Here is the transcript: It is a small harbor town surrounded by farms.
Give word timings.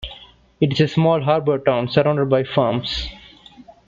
It 0.59 0.73
is 0.73 0.79
a 0.81 0.87
small 0.87 1.21
harbor 1.21 1.59
town 1.59 1.87
surrounded 1.87 2.27
by 2.27 2.43
farms. 2.43 3.05